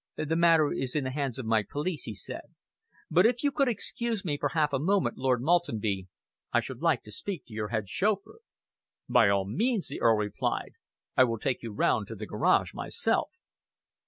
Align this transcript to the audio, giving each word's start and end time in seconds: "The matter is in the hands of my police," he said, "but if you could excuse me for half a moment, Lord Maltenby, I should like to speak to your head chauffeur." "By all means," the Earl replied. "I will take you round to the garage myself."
"The 0.17 0.35
matter 0.35 0.73
is 0.73 0.95
in 0.95 1.03
the 1.03 1.11
hands 1.11 1.37
of 1.37 1.45
my 1.45 1.61
police," 1.61 2.05
he 2.05 2.15
said, 2.15 2.55
"but 3.11 3.27
if 3.27 3.43
you 3.43 3.51
could 3.51 3.67
excuse 3.67 4.25
me 4.25 4.35
for 4.35 4.49
half 4.49 4.73
a 4.73 4.79
moment, 4.79 5.15
Lord 5.15 5.43
Maltenby, 5.43 6.07
I 6.51 6.59
should 6.59 6.81
like 6.81 7.03
to 7.03 7.11
speak 7.11 7.45
to 7.45 7.53
your 7.53 7.67
head 7.67 7.87
chauffeur." 7.87 8.39
"By 9.07 9.29
all 9.29 9.45
means," 9.45 9.89
the 9.89 10.01
Earl 10.01 10.17
replied. 10.17 10.71
"I 11.15 11.23
will 11.25 11.37
take 11.37 11.61
you 11.61 11.71
round 11.71 12.07
to 12.07 12.15
the 12.15 12.25
garage 12.25 12.73
myself." 12.73 13.29